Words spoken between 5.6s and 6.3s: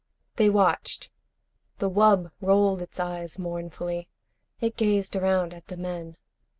the men.